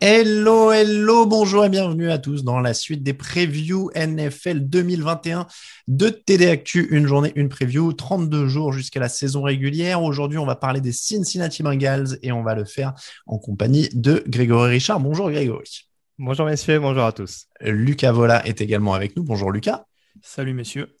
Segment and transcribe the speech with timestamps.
[0.00, 5.48] Hello, hello, bonjour et bienvenue à tous dans la suite des previews NFL 2021
[5.88, 6.86] de TD Actu.
[6.92, 10.00] Une journée, une preview, 32 jours jusqu'à la saison régulière.
[10.04, 12.94] Aujourd'hui, on va parler des Cincinnati Bengals et on va le faire
[13.26, 15.00] en compagnie de Grégory Richard.
[15.00, 15.88] Bonjour Grégory.
[16.16, 17.46] Bonjour messieurs, bonjour à tous.
[17.60, 19.24] Lucas Vola est également avec nous.
[19.24, 19.86] Bonjour Lucas.
[20.22, 20.94] Salut messieurs.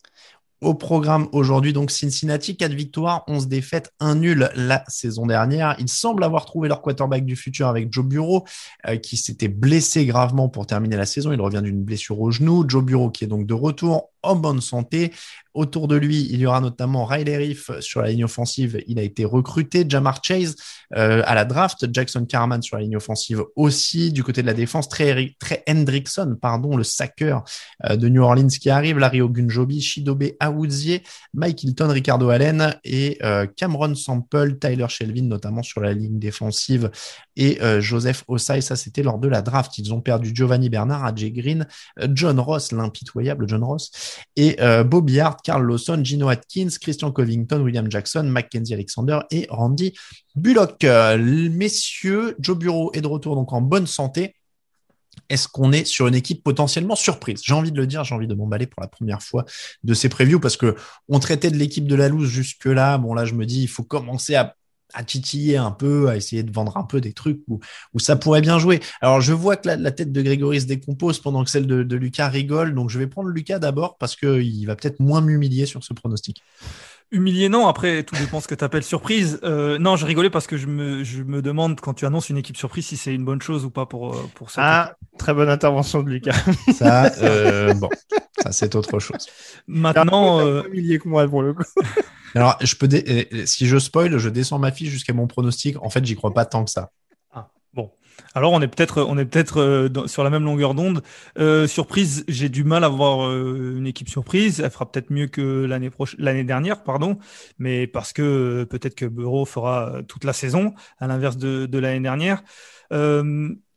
[0.60, 5.76] Au programme aujourd'hui, donc Cincinnati, 4 victoires, 11 défaites, 1 nul la saison dernière.
[5.78, 8.44] Ils semblent avoir trouvé leur quarterback du futur avec Joe Bureau,
[9.02, 11.32] qui s'était blessé gravement pour terminer la saison.
[11.32, 12.64] Il revient d'une blessure au genou.
[12.68, 15.12] Joe Bureau qui est donc de retour en bonne santé.
[15.54, 18.80] Autour de lui, il y aura notamment Riley Riff sur la ligne offensive.
[18.86, 19.84] Il a été recruté.
[19.88, 20.54] Jamar Chase
[20.96, 21.86] euh, à la draft.
[21.92, 24.12] Jackson Carman sur la ligne offensive aussi.
[24.12, 25.36] Du côté de la défense, Trey,
[25.68, 27.42] Hendrickson, pardon, le sacker
[27.86, 28.98] euh, de New Orleans qui arrive.
[28.98, 31.02] Larry Ogunjobi, Shidobe Awuzie,
[31.34, 36.90] Mike Hilton, Ricardo Allen et euh, Cameron Sample, Tyler Shelvin notamment sur la ligne défensive
[37.36, 38.60] et euh, Joseph Osai.
[38.60, 39.78] Ça, c'était lors de la draft.
[39.78, 41.66] Ils ont perdu Giovanni Bernard, AJ Green,
[42.00, 43.90] euh, John Ross, l'impitoyable John Ross,
[44.36, 49.46] et euh, Bobby Hart, Carl Lawson, Gino Atkins, Christian Covington, William Jackson, Mackenzie Alexander et
[49.50, 49.94] Randy
[50.34, 50.84] Bullock.
[50.84, 51.18] Euh,
[51.50, 54.34] messieurs, Joe Bureau est de retour donc en bonne santé.
[55.28, 57.40] Est-ce qu'on est sur une équipe potentiellement surprise?
[57.44, 59.44] J'ai envie de le dire, j'ai envie de m'emballer pour la première fois
[59.82, 60.76] de ces previews parce que
[61.08, 62.98] on traitait de l'équipe de la loose jusque-là.
[62.98, 64.54] Bon, là, je me dis, il faut commencer à
[64.94, 67.60] à titiller un peu, à essayer de vendre un peu des trucs où,
[67.98, 68.80] ça pourrait bien jouer.
[69.00, 72.28] Alors, je vois que la, tête de Grégory se décompose pendant que celle de Lucas
[72.28, 72.74] rigole.
[72.74, 76.42] Donc, je vais prendre Lucas d'abord parce qu'il va peut-être moins m'humilier sur ce pronostic.
[77.10, 77.66] Humilié, non.
[77.66, 79.40] Après, tout dépend ce que tu appelles surprise.
[79.42, 82.36] Euh, non, je rigolais parce que je me, je me demande quand tu annonces une
[82.36, 84.60] équipe surprise si c'est une bonne chose ou pas pour, euh, pour ça.
[84.62, 86.36] Ah, très bonne intervention de Lucas.
[86.74, 87.88] Ça, euh, bon,
[88.42, 89.26] ça c'est autre chose.
[89.66, 91.62] Maintenant, euh, humilié que moi pour le coup.
[92.34, 95.82] Alors, je peux dé- si je spoil, je descends ma fiche jusqu'à mon pronostic.
[95.82, 96.90] En fait, j'y crois pas tant que ça.
[98.34, 101.02] Alors, on est peut-être, on est peut-être euh, sur la même longueur d'onde.
[101.38, 104.60] Euh, surprise, j'ai du mal à voir euh, une équipe surprise.
[104.60, 107.18] Elle fera peut-être mieux que l'année prochaine, l'année dernière, pardon.
[107.58, 112.00] Mais parce que peut-être que Bureau fera toute la saison, à l'inverse de, de l'année
[112.00, 112.42] dernière.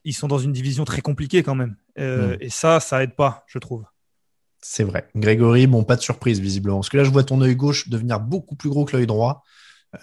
[0.03, 1.75] Ils sont dans une division très compliquée quand même.
[1.99, 2.37] Euh, Mm.
[2.41, 3.85] Et ça, ça aide pas, je trouve.
[4.59, 5.09] C'est vrai.
[5.15, 6.77] Grégory, bon, pas de surprise visiblement.
[6.77, 9.43] Parce que là, je vois ton œil gauche devenir beaucoup plus gros que l'œil droit.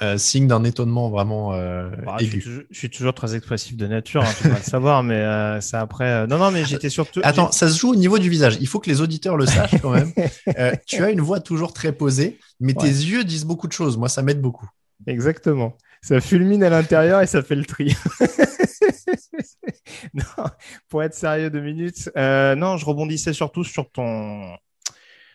[0.03, 2.43] Euh, signe d'un étonnement vraiment euh, Bah, je, suis aigu.
[2.45, 5.63] toujours, je suis toujours très expressif de nature, hein, tu dois le savoir, mais euh,
[5.63, 6.05] c'est après.
[6.05, 7.21] euh, Non, non, mais j'étais surtout.
[7.25, 8.59] Attends, ça se joue au niveau du visage.
[8.61, 10.13] Il faut que les auditeurs le sachent quand même.
[10.59, 13.97] Euh, tu as une voix toujours très posée, mais tes yeux disent beaucoup de choses.
[13.97, 14.69] Moi, ça m'aide beaucoup.
[15.07, 15.75] Exactement.
[16.03, 17.97] Ça fulmine à l'intérieur et ça fait le tri.
[20.15, 20.45] non,
[20.91, 24.55] pour être sérieux deux minutes, non, je rebondissais surtout sur ton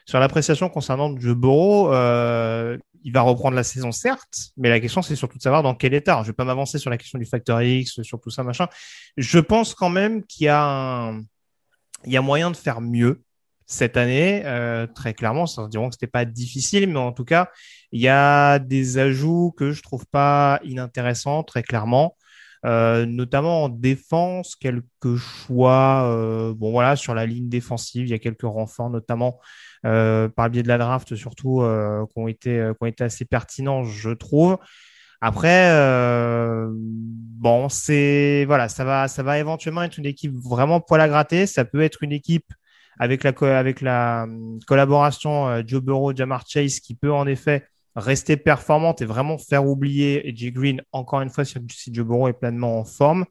[0.05, 1.93] sur l'appréciation concernant Burrow.
[1.93, 5.75] Euh, il va reprendre la saison, certes, mais la question c'est surtout de savoir dans
[5.75, 6.21] quel état.
[6.23, 8.67] Je vais pas m'avancer sur la question du facteur X, sur tout ça, machin.
[9.17, 11.23] Je pense quand même qu'il y a un...
[12.11, 13.23] a moyen de faire mieux
[13.65, 15.45] cette année, euh, très clairement.
[15.45, 17.50] Ça diront que c'était pas difficile, mais en tout cas,
[17.91, 22.17] il y a des ajouts que je trouve pas inintéressants, très clairement.
[22.65, 26.06] Euh, notamment en défense, quelques choix.
[26.06, 29.39] euh, bon voilà, sur la ligne défensive, il y a quelques renforts, notamment
[29.85, 32.85] euh, par le biais de la draft, surtout euh, qui ont été euh, qui ont
[32.85, 34.57] été assez pertinents, je trouve.
[35.21, 41.00] Après, euh, bon, c'est voilà, ça va ça va éventuellement être une équipe vraiment poil
[41.01, 41.45] à gratter.
[41.45, 42.51] Ça peut être une équipe
[43.00, 47.65] avec la avec la hum, collaboration euh, Joe Burrow, Jamar Chase, qui peut en effet
[47.95, 52.33] rester performante et vraiment faire oublier AJ Green, encore une fois, si Joe Burrow est
[52.33, 53.25] pleinement en forme.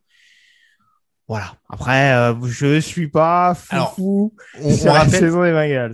[1.29, 1.55] Voilà.
[1.71, 5.31] Après, euh, je suis pas fou, Alors, fou On, on rappelle,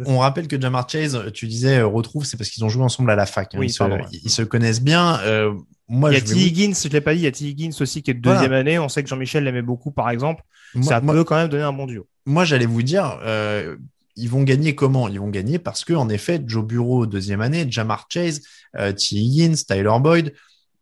[0.07, 3.11] on rappelle que Jamar Chase, tu disais, euh, retrouve, c'est parce qu'ils ont joué ensemble
[3.11, 3.55] à la fac.
[3.55, 3.59] hein.
[3.61, 4.05] Oui, ils, se, pardon, ouais.
[4.11, 5.21] ils se connaissent bien.
[5.21, 5.53] Euh,
[5.89, 6.35] moi, Il y a T.
[6.35, 7.45] vais- Higgins, je l'ai pas dit, il y a T.
[7.45, 8.41] Higgins aussi qui est de Voilà.
[8.41, 8.79] deuxième année.
[8.79, 10.43] On sait que Jean-Michel l'aimait beaucoup, par exemple.
[10.75, 12.07] moi- ça moi- peut quand même donner un bon duo.
[12.27, 13.77] moi, j'allais vous dire, euh,
[14.17, 15.09] ils vont gagner comment?
[15.09, 18.41] Ils vont gagner parce que, en effet, Joe Bureau, deuxième année, Jamar Chase,
[18.77, 19.17] euh, T.
[19.17, 20.33] Higgins, Tyler Boyd,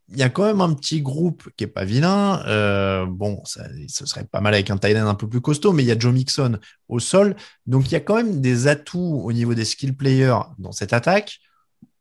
[0.09, 2.43] il y a quand même un petit groupe qui est pas vilain.
[2.47, 5.83] Euh, bon, ça, ce serait pas mal avec un tight un peu plus costaud, mais
[5.83, 6.59] il y a Joe Mixon
[6.89, 7.35] au sol.
[7.67, 10.93] Donc, il y a quand même des atouts au niveau des skill players dans cette
[10.93, 11.39] attaque.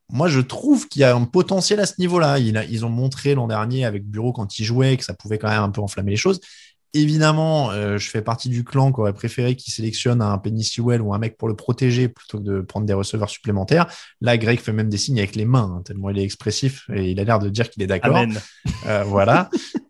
[0.09, 2.37] Moi, je trouve qu'il y a un potentiel à ce niveau-là.
[2.37, 5.63] Ils ont montré l'an dernier avec Bureau quand il jouait que ça pouvait quand même
[5.63, 6.39] un peu enflammer les choses.
[6.97, 11.01] Évidemment, euh, je fais partie du clan qui aurait préféré qu'il sélectionne un Penny Sewell
[11.01, 13.85] ou un mec pour le protéger plutôt que de prendre des receveurs supplémentaires.
[14.21, 17.11] Là, Greg fait même des signes avec les mains, hein, tellement il est expressif et
[17.11, 18.15] il a l'air de dire qu'il est d'accord.
[18.87, 19.49] Euh, voilà.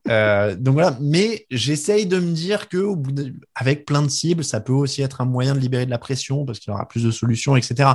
[0.10, 0.98] Euh, donc voilà.
[1.00, 4.74] Mais j'essaye de me dire que au bout de- avec plein de cibles, ça peut
[4.74, 7.12] aussi être un moyen de libérer de la pression parce qu'il y aura plus de
[7.12, 7.88] solutions, etc.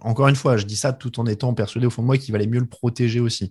[0.00, 2.32] Encore une fois, je dis ça tout en étant persuadé au fond de moi qu'il
[2.32, 3.50] valait mieux le protéger aussi.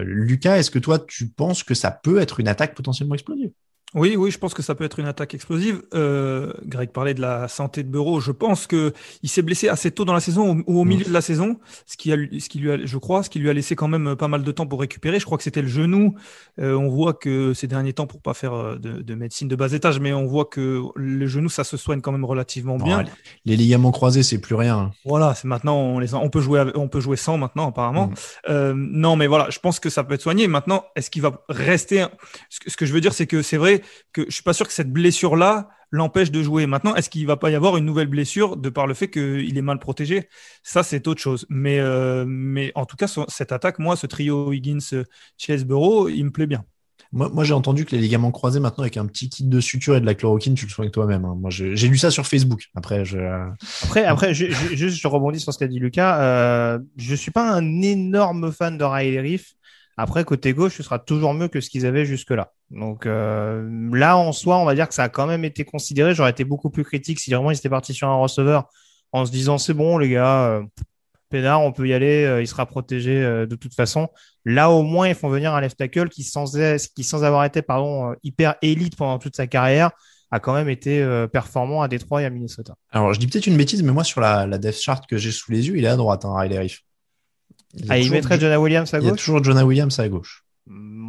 [0.00, 3.50] Lucas, est-ce que toi, tu penses que ça peut être une attaque potentiellement explosive?
[3.94, 5.82] Oui, oui, je pense que ça peut être une attaque explosive.
[5.94, 8.20] Euh, Greg parlait de la santé de Bureau.
[8.20, 8.92] Je pense que
[9.22, 11.96] il s'est blessé assez tôt dans la saison ou au milieu de la saison, ce
[11.96, 14.14] qui, a, ce qui lui a, je crois, ce qui lui a laissé quand même
[14.14, 15.18] pas mal de temps pour récupérer.
[15.18, 16.14] Je crois que c'était le genou.
[16.60, 19.56] Euh, on voit que ces derniers temps, pour pas faire euh, de, de médecine de
[19.56, 22.98] bas étage, mais on voit que le genou, ça se soigne quand même relativement bien.
[22.98, 23.04] Non,
[23.46, 24.90] les, les ligaments croisés, c'est plus rien.
[25.06, 28.10] Voilà, c'est maintenant on les on peut jouer on peut jouer sans maintenant apparemment.
[28.50, 30.46] Euh, non, mais voilà, je pense que ça peut être soigné.
[30.46, 32.04] Maintenant, est-ce qu'il va rester
[32.50, 33.77] ce que je veux dire, c'est que c'est vrai
[34.12, 36.66] que je suis pas sûr que cette blessure là l'empêche de jouer.
[36.66, 39.56] Maintenant, est-ce qu'il va pas y avoir une nouvelle blessure de par le fait qu'il
[39.56, 40.28] est mal protégé?
[40.62, 41.46] Ça, c'est autre chose.
[41.48, 45.04] Mais euh, mais en tout cas, ce- cette attaque, moi, ce trio Higgins,
[45.38, 46.64] Chase Burrow, il me plaît bien.
[47.10, 49.96] Moi, moi j'ai entendu que les ligaments croisés, maintenant, avec un petit kit de suture
[49.96, 51.24] et de la chloroquine, tu le soignes toi-même.
[51.24, 51.36] hein.
[51.40, 52.66] Moi, j'ai lu ça sur Facebook.
[52.74, 53.18] Après, je.
[53.84, 56.20] Après, après, je- je- juste, je rebondis sur ce qu'a dit Lucas.
[56.20, 59.54] Euh, je suis pas un énorme fan de Riley Reef.
[59.96, 62.52] Après, côté gauche, ce sera toujours mieux que ce qu'ils avaient jusque-là.
[62.70, 66.14] Donc euh, là, en soi, on va dire que ça a quand même été considéré.
[66.14, 68.68] J'aurais été beaucoup plus critique si vraiment ils étaient partis sur un receveur
[69.12, 70.62] en se disant c'est bon, les gars, euh,
[71.30, 74.08] Pénard, on peut y aller, euh, il sera protégé de toute façon.
[74.44, 76.56] Là, au moins, ils font venir un left tackle qui, sans,
[76.94, 79.90] qui, sans avoir été pardon, hyper élite pendant toute sa carrière,
[80.30, 82.74] a quand même été performant à Détroit et à Minnesota.
[82.90, 85.32] Alors, je dis peut-être une bêtise, mais moi, sur la, la depth chart que j'ai
[85.32, 86.80] sous les yeux, il est à droite, hein, Riley Reef.
[87.74, 89.20] Il, Ah, il mettrait Jo- Jonah Williams à il y a gauche?
[89.24, 90.44] toujours Jonah Williams à gauche.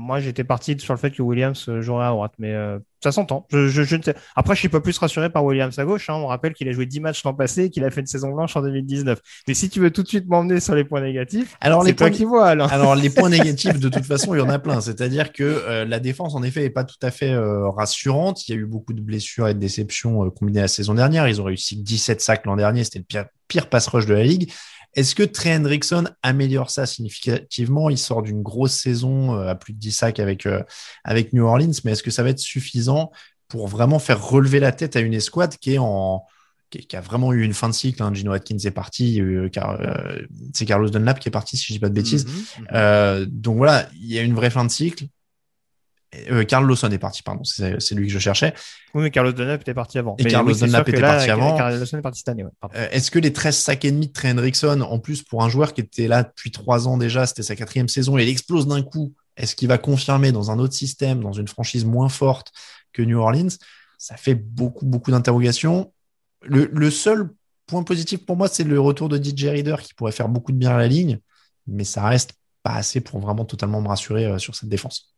[0.10, 3.12] Moi, j'étais parti sur le fait que Williams euh, jouerait à droite, mais euh, ça
[3.12, 3.46] s'entend.
[3.52, 3.96] Je, je, je.
[4.36, 6.10] Après, je suis pas plus rassuré par Williams à gauche.
[6.10, 6.16] Hein.
[6.16, 8.32] On rappelle qu'il a joué 10 matchs l'an passé et qu'il a fait une saison
[8.32, 9.20] blanche en 2019.
[9.48, 12.10] Mais si tu veux tout de suite m'emmener sur les points négatifs, Alors, les points-
[12.10, 12.66] qui vois, Alain.
[12.72, 14.82] Alors, les points négatifs, de toute façon, il y en a plein.
[14.82, 18.48] C'est-à-dire que euh, la défense, en effet, n'est pas tout à fait euh, rassurante.
[18.48, 21.28] Il y a eu beaucoup de blessures et de déceptions combinées la saison dernière.
[21.28, 22.84] Ils ont réussi 17 sacs l'an dernier.
[22.84, 24.52] C'était le pire, pire pass rush de la ligue.
[25.00, 27.90] Est-ce que Trey Hendrickson améliore ça significativement?
[27.90, 30.62] Il sort d'une grosse saison euh, à plus de 10 sacs avec, euh,
[31.06, 33.10] avec New Orleans, mais est-ce que ça va être suffisant
[33.48, 36.26] pour vraiment faire relever la tête à une escouade qui est en
[36.70, 38.14] qui, qui a vraiment eu une fin de cycle hein?
[38.14, 39.22] Gino Atkins est parti,
[39.54, 40.20] car, euh,
[40.54, 42.26] c'est Carlos Dunlap qui est parti, si je dis pas de bêtises.
[42.26, 42.68] Mhm.
[42.74, 45.06] Euh, donc voilà, il y a une vraie fin de cycle.
[46.32, 48.54] Euh, Carl Lawson est parti, pardon, c'est lui que je cherchais.
[48.96, 50.16] Oui, mais Carlos Dunlap était parti avant.
[50.18, 51.56] Et Mais Carlos oui, Dunlap était là, parti avant.
[51.56, 52.44] Carlos Lawson est parti cette année.
[52.44, 52.50] Ouais.
[52.76, 55.50] Euh, Est-ce que les 13 sacs et demi de Trey Hendrickson, en plus pour un
[55.50, 58.68] joueur qui était là depuis trois ans déjà, c'était sa quatrième saison, et il explose
[58.68, 62.52] d'un coup, est-ce qu'il va confirmer dans un autre système, dans une franchise moins forte
[62.92, 63.50] que New Orleans?
[64.00, 65.94] Ça fait beaucoup, beaucoup d'interrogations.
[66.42, 67.30] Le, le seul
[67.68, 70.58] point positif pour moi, c'est le retour de DJ Reader qui pourrait faire beaucoup de
[70.58, 71.20] bien à la ligne,
[71.68, 75.14] mais ça reste pas assez pour vraiment totalement me rassurer euh, sur cette défense.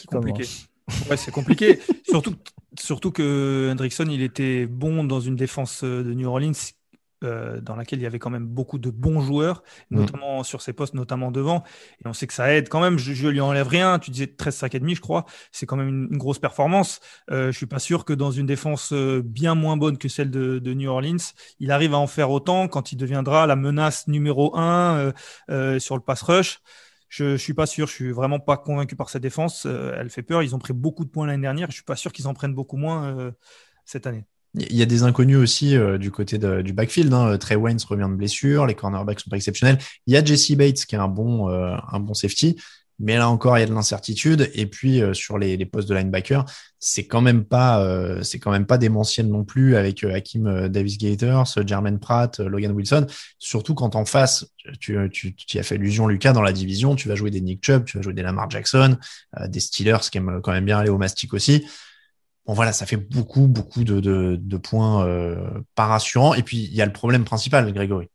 [0.00, 0.52] Qui compliqué.
[1.10, 1.80] Ouais, c'est compliqué.
[2.04, 2.34] surtout,
[2.78, 6.52] surtout que Hendrickson, il était bon dans une défense euh, de New Orleans
[7.24, 9.98] euh, dans laquelle il y avait quand même beaucoup de bons joueurs, Mm.
[9.98, 11.64] notamment sur ses postes, notamment devant.
[12.04, 12.96] Et on sait que ça aide quand même.
[12.98, 13.98] Je, je lui enlève rien.
[13.98, 15.24] Tu disais 13 sacs et demi, je crois.
[15.50, 17.00] C'est quand même une, une grosse performance.
[17.30, 20.30] Euh, je suis pas sûr que dans une défense euh, bien moins bonne que celle
[20.30, 21.16] de, de New Orleans,
[21.58, 25.12] il arrive à en faire autant quand il deviendra la menace numéro un euh,
[25.50, 26.60] euh, sur le pass rush.
[27.08, 29.66] Je, je suis pas sûr, je suis vraiment pas convaincu par cette défense.
[29.66, 30.42] Euh, elle fait peur.
[30.42, 31.70] Ils ont pris beaucoup de points l'année dernière.
[31.70, 33.30] Je suis pas sûr qu'ils en prennent beaucoup moins euh,
[33.84, 34.24] cette année.
[34.54, 37.12] Il y a des inconnus aussi euh, du côté du backfield.
[37.12, 37.36] Hein.
[37.38, 39.78] Trey Waynes revient de blessure, les cornerbacks sont pas exceptionnels.
[40.06, 42.56] Il y a Jesse Bates qui est un bon safety,
[42.98, 44.50] mais là encore il y a de l'incertitude.
[44.54, 46.44] Et puis euh, sur les, les postes de linebacker,
[46.78, 50.46] c'est quand même pas, euh, c'est quand même pas démentiel non plus avec euh, Hakim
[50.46, 53.06] euh, Davis Gators, Jermaine Pratt, euh, Logan Wilson.
[53.38, 54.46] Surtout quand en face,
[54.80, 57.64] tu, tu, tu as fait allusion Lucas dans la division, tu vas jouer des Nick
[57.64, 58.96] Chubb, tu vas jouer des Lamar Jackson,
[59.46, 61.64] des Steelers qui aiment quand même bien aller au mastic aussi
[62.48, 66.34] bon voilà, ça fait beaucoup, beaucoup de, de, points euh, pas rassurants.
[66.34, 68.08] Et puis il y a le problème principal, Grégory.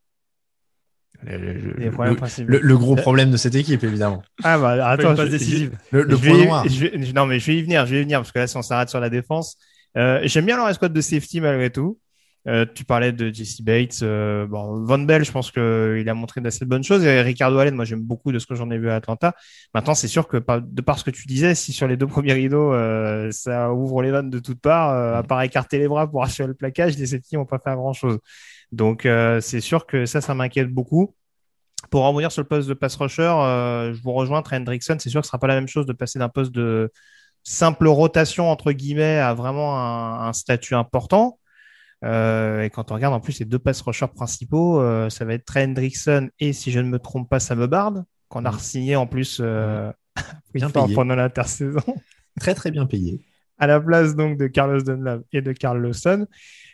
[1.25, 4.23] Le, gros problème de cette équipe, évidemment.
[4.43, 5.77] Ah bah attends, passe décisive.
[5.91, 6.65] Le, point noir.
[7.15, 8.61] non mais je vais y venir, je vais y venir parce que là si on
[8.61, 9.57] s'arrête sur la défense,
[9.97, 11.97] euh, j'aime bien leur escouade de safety malgré tout.
[12.45, 13.99] Euh, tu parlais de Jesse Bates.
[14.01, 17.03] Euh, bon, Von Bell, je pense qu'il a montré d'assez bonnes choses.
[17.05, 19.33] Et Ricardo Allen, moi, j'aime beaucoup de ce que j'en ai vu à Atlanta.
[19.73, 22.33] Maintenant, c'est sûr que de par ce que tu disais, si sur les deux premiers
[22.33, 26.23] rideaux, euh, ça ouvre les vannes de toutes parts, à part écarter les bras pour
[26.23, 28.19] assurer le plaquage, les safety n'ont pas fait grand-chose.
[28.73, 29.07] Donc,
[29.41, 31.15] c'est sûr que ça, ça m'inquiète beaucoup.
[31.91, 33.23] Pour revenir sur le poste de pass rusher,
[33.93, 34.97] je vous rejoins, Trent Hendrickson.
[34.99, 36.91] C'est sûr que ce sera pas la même chose de passer d'un poste de
[37.43, 41.39] simple rotation, entre guillemets, à vraiment un, un statut important.
[42.03, 45.33] Euh, et quand on regarde en plus les deux pass rushers principaux, euh, ça va
[45.33, 48.59] être Trey Hendrickson et si je ne me trompe pas, Sam Bard, qu'on a mm.
[48.59, 49.91] signé en plus euh,
[50.53, 51.81] bien pendant l'intersaison.
[52.39, 53.21] Très très bien payé.
[53.63, 56.27] À la place donc de Carlos Dunlap et de Carl Lawson.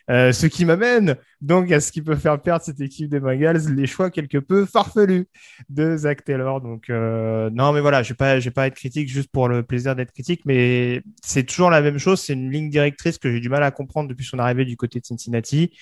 [0.10, 3.75] Euh, ce qui m'amène donc à ce qui peut faire perdre cette équipe des Bengals,
[3.75, 5.27] les choix quelque peu farfelus
[5.69, 6.62] de Zach Taylor.
[6.62, 9.96] Donc euh, non, mais voilà, je pas, vais pas être critique juste pour le plaisir
[9.96, 12.22] d'être critique, mais c'est toujours la même chose.
[12.22, 15.00] C'est une ligne directrice que j'ai du mal à comprendre depuis son arrivée du côté
[15.00, 15.77] de Cincinnati.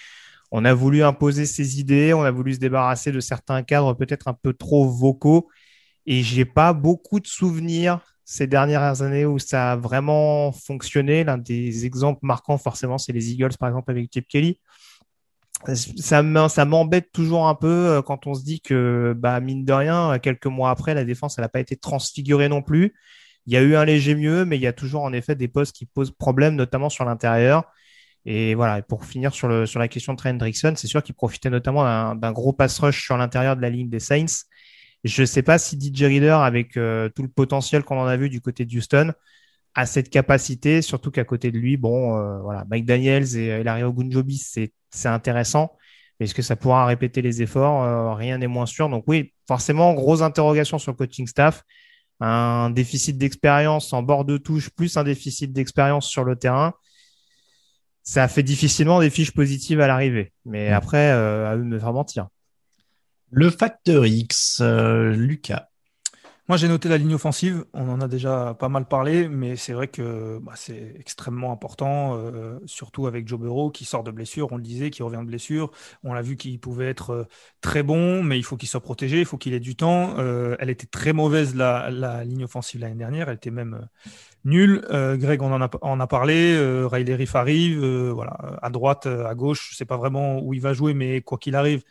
[0.52, 4.28] On a voulu imposer ses idées, on a voulu se débarrasser de certains cadres peut-être
[4.28, 5.48] un peu trop vocaux,
[6.06, 11.24] et j'ai pas beaucoup de souvenirs ces dernières années où ça a vraiment fonctionné.
[11.24, 14.60] L'un des exemples marquants, forcément, c'est les Eagles, par exemple, avec Chip Kelly.
[15.98, 20.20] Ça m'embête toujours un peu euh, quand on se dit que, bah, mine de rien,
[20.20, 22.94] quelques mois après, la défense, elle n'a pas été transfigurée non plus.
[23.46, 25.48] Il y a eu un léger mieux, mais il y a toujours en effet des
[25.48, 27.64] postes qui posent problème, notamment sur l'intérieur.
[28.26, 31.50] Et voilà, pour finir sur, sur la question de Trent Hendrickson, c'est sûr qu'il profitait
[31.50, 34.44] notamment d'un gros pass rush sur l'intérieur de la ligne des Saints
[35.04, 38.18] je ne sais pas si DJ Reader, avec euh, tout le potentiel qu'on en a
[38.18, 39.14] vu du côté de Houston,
[39.76, 43.84] a cette capacité, surtout qu'à côté de lui, bon, euh, voilà, Mike Daniels et Larry
[43.84, 44.72] Ogunjobi, c'est
[45.06, 45.78] intéressant.
[46.20, 47.84] Est-ce que ça pourra répéter les efforts?
[47.84, 48.90] Euh, Rien n'est moins sûr.
[48.90, 51.64] Donc oui, forcément, grosse interrogation sur le coaching staff.
[52.20, 56.74] Un déficit d'expérience en bord de touche, plus un déficit d'expérience sur le terrain.
[58.02, 60.34] Ça fait difficilement des fiches positives à l'arrivée.
[60.46, 62.28] Mais après, à eux de me faire mentir.
[63.30, 65.68] Le facteur X, euh, Lucas.
[66.48, 67.66] Moi, j'ai noté la ligne offensive.
[67.74, 72.16] On en a déjà pas mal parlé, mais c'est vrai que bah, c'est extrêmement important,
[72.16, 74.48] euh, surtout avec Joe Burrow qui sort de blessure.
[74.54, 75.72] On le disait, qui revient de blessure.
[76.06, 77.24] On l'a vu qu'il pouvait être euh,
[77.60, 80.16] très bon, mais il faut qu'il soit protégé, il faut qu'il ait du temps.
[80.18, 83.28] elle était très mauvaise la, ligne offensive l'année dernière.
[83.28, 83.90] Elle était même
[84.46, 84.88] nulle.
[84.90, 86.58] Greg, on en a, parlé.
[86.86, 87.86] Riley arrive.
[88.14, 91.38] voilà, à droite, à gauche, je sais pas vraiment où il va jouer, mais quoi
[91.38, 91.84] qu'il arrive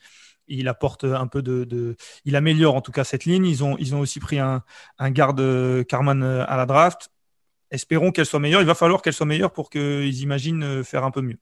[0.48, 3.46] il apporte un peu de, il améliore en tout cas cette ligne.
[3.46, 4.62] Ils ont, ils ont aussi pris un,
[4.98, 7.10] un garde euh, Carman euh, à la draft.
[7.70, 8.60] Espérons qu'elle soit meilleure.
[8.60, 11.38] Il va falloir qu'elle soit meilleure pour qu'ils imaginent euh, faire un peu mieux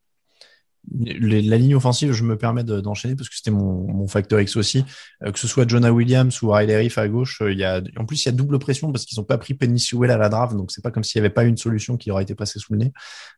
[0.93, 4.85] la ligne offensive, je me permets d'enchaîner parce que c'était mon, mon facteur X aussi.
[5.23, 7.81] Euh, que ce soit Jonah Williams ou Riley Riff à gauche, euh, il y a,
[7.97, 10.19] en plus, il y a double pression parce qu'ils n'ont pas pris Penny Sewell à
[10.19, 10.55] la draft.
[10.55, 12.73] Donc, c'est pas comme s'il n'y avait pas une solution qui aurait été passée sous
[12.73, 12.93] le nez.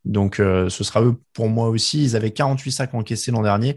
[0.05, 2.03] Donc, euh, ce sera eux pour moi aussi.
[2.03, 3.77] Ils avaient 48 sacs encaissés l'an dernier.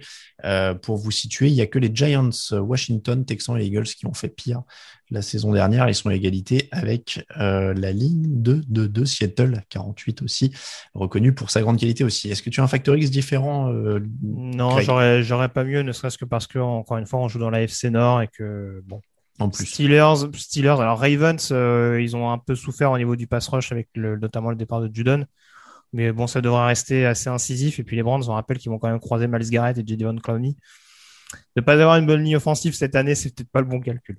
[0.82, 4.14] pour vous situer, il y a que les Giants, Washington, Texans et Eagles qui ont
[4.14, 4.64] fait pire
[5.12, 5.88] la saison dernière.
[5.88, 10.54] Ils sont à égalité avec euh, la ligne de, de, Seattle, 48 aussi,
[10.94, 12.30] reconnu pour sa grande qualité aussi.
[12.30, 16.18] Est-ce que tu as un facteur X différent euh, Non, j'aurais, pas mieux, ne serait-ce
[16.18, 19.02] que parce que, encore une fois, on joue dans la FC Nord et que, bon.
[19.40, 19.66] En plus.
[19.66, 23.72] Steelers, Steelers, alors Ravens, euh, ils ont un peu souffert au niveau du pass rush
[23.72, 25.26] avec le, notamment le départ de Judon.
[25.94, 27.80] Mais bon, ça devrait rester assez incisif.
[27.80, 30.18] Et puis les Brands, on rappelle qu'ils vont quand même croiser Miles Garrett et Jadon
[30.18, 30.58] Clowney.
[31.56, 34.18] Ne pas avoir une bonne ligne offensive cette année, c'est peut-être pas le bon calcul.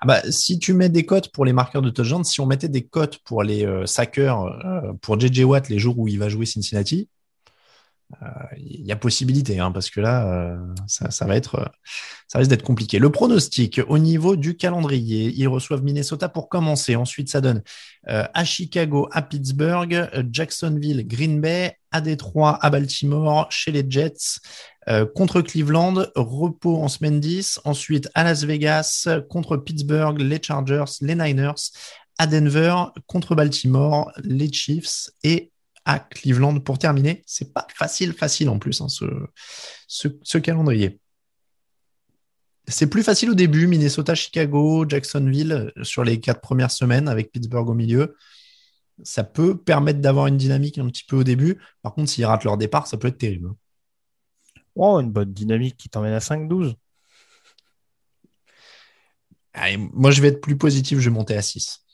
[0.00, 2.68] Ah bah, si tu mets des cotes pour les marqueurs de touchdown, si on mettait
[2.68, 6.28] des cotes pour les euh, sackers, euh, pour JJ Watt les jours où il va
[6.28, 7.08] jouer Cincinnati,
[8.10, 11.70] il euh, y a possibilité, hein, parce que là, ça, ça, va être,
[12.26, 12.98] ça risque d'être compliqué.
[12.98, 16.96] Le pronostic au niveau du calendrier, ils reçoivent Minnesota pour commencer.
[16.96, 17.62] Ensuite, ça donne
[18.06, 24.40] à Chicago, à Pittsburgh, Jacksonville, Green Bay, à Détroit, à Baltimore, chez les Jets,
[24.88, 27.60] euh, contre Cleveland, repos en semaine 10.
[27.64, 31.72] Ensuite, à Las Vegas, contre Pittsburgh, les Chargers, les Niners.
[32.18, 32.74] À Denver,
[33.06, 35.10] contre Baltimore, les Chiefs.
[35.22, 35.52] Et
[35.84, 37.22] à Cleveland pour terminer.
[37.26, 39.04] C'est pas facile, facile en plus, hein, ce,
[39.88, 41.00] ce, calendrier.
[42.66, 47.68] C'est plus facile au début, Minnesota, Chicago, Jacksonville sur les quatre premières semaines avec Pittsburgh
[47.70, 48.14] au milieu
[49.02, 51.58] ça peut permettre d'avoir une dynamique un petit peu au début.
[51.82, 53.50] Par contre, s'ils ratent leur départ, ça peut être terrible.
[54.78, 56.76] Oh, une bonne dynamique qui t'emmène à 5-12.
[59.92, 61.84] moi, je vais être plus positif, je vais monter à 6.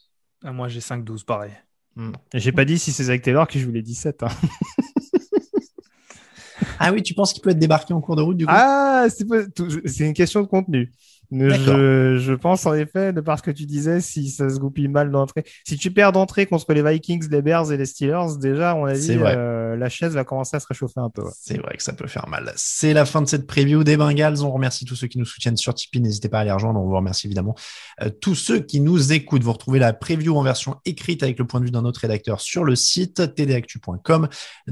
[0.45, 1.53] Ah, moi, j'ai 5-12, pareil.
[1.97, 2.13] Mm.
[2.35, 4.25] J'ai pas dit si c'est Zach Taylor qui joue les 17.
[4.25, 4.29] Hein.
[6.79, 8.53] ah oui, tu penses qu'il peut être débarqué en cours de route du coup?
[8.55, 10.93] Ah, c'est une question de contenu.
[11.35, 14.89] Je, je, pense en effet, de par ce que tu disais, si ça se goupille
[14.89, 15.45] mal d'entrée.
[15.67, 18.95] Si tu perds d'entrée contre les Vikings, les Bears et les Steelers, déjà, on a
[18.95, 21.25] dit, euh, la chaise va commencer à se réchauffer un peu.
[21.41, 22.53] C'est vrai que ça peut faire mal.
[22.57, 24.43] C'est la fin de cette preview des Bengals.
[24.43, 26.01] On remercie tous ceux qui nous soutiennent sur Tipeee.
[26.01, 26.81] N'hésitez pas à les rejoindre.
[26.81, 27.55] On vous remercie évidemment
[28.03, 29.43] euh, tous ceux qui nous écoutent.
[29.43, 32.41] Vous retrouvez la preview en version écrite avec le point de vue d'un autre rédacteur
[32.41, 34.29] sur le site tdactu.com,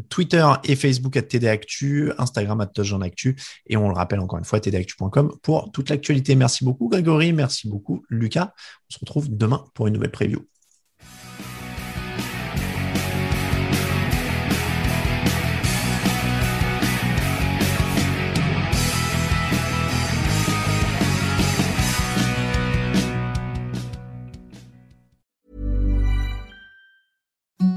[0.08, 2.68] Twitter et Facebook à tdactu, Instagram à
[3.04, 6.34] Actu et on le rappelle encore une fois tdactu.com pour toute l'actualité.
[6.34, 8.52] Merci beaucoup Grégory, merci beaucoup Lucas.
[8.90, 10.46] On se retrouve demain pour une nouvelle preview.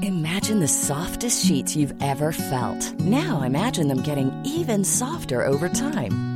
[0.02, 3.00] Imagine the softest sheets you've ever felt.
[3.00, 6.35] Now imagine them getting even softer over time.